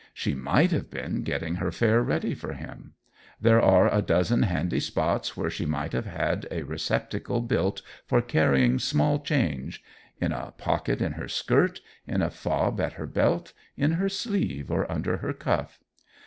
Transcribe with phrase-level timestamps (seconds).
[0.15, 2.93] She might have been getting her fare ready for him.
[3.39, 8.19] There are a dozen handy spots where she might have had a receptacle built for
[8.19, 9.83] carrying small change
[10.19, 14.71] in a pocket in her skirt, in a fob at her belt, in her sleeve
[14.71, 15.77] or under her cuff.